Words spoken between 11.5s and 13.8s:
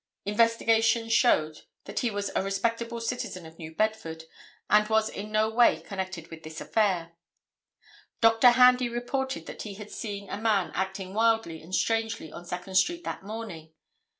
and strangely on Second street that morning.